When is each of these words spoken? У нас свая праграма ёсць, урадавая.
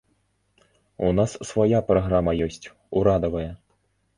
У 1.09 1.11
нас 1.19 1.35
свая 1.49 1.81
праграма 1.91 2.35
ёсць, 2.47 2.71
урадавая. 3.03 3.47